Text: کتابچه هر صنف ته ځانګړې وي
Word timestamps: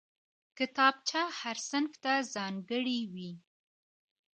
کتابچه 0.57 1.21
هر 1.39 1.57
صنف 1.69 1.93
ته 2.03 2.13
ځانګړې 2.33 2.99
وي 3.13 3.31